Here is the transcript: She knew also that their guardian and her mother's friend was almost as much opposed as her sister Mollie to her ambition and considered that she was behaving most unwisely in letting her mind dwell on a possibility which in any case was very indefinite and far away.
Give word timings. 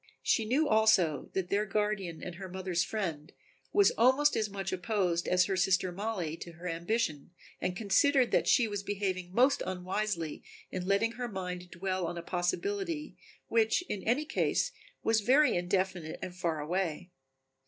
She 0.23 0.45
knew 0.45 0.67
also 0.67 1.29
that 1.33 1.49
their 1.51 1.67
guardian 1.67 2.23
and 2.23 2.33
her 2.37 2.49
mother's 2.49 2.83
friend 2.83 3.31
was 3.71 3.91
almost 3.99 4.35
as 4.35 4.49
much 4.49 4.71
opposed 4.71 5.27
as 5.27 5.45
her 5.45 5.55
sister 5.55 5.91
Mollie 5.91 6.35
to 6.37 6.53
her 6.53 6.67
ambition 6.67 7.29
and 7.61 7.75
considered 7.77 8.31
that 8.31 8.47
she 8.47 8.67
was 8.67 8.81
behaving 8.81 9.31
most 9.31 9.61
unwisely 9.63 10.43
in 10.71 10.87
letting 10.87 11.11
her 11.13 11.27
mind 11.27 11.69
dwell 11.69 12.07
on 12.07 12.17
a 12.17 12.23
possibility 12.23 13.15
which 13.47 13.83
in 13.83 14.01
any 14.01 14.25
case 14.25 14.71
was 15.03 15.21
very 15.21 15.55
indefinite 15.55 16.17
and 16.19 16.33
far 16.35 16.59
away. 16.59 17.11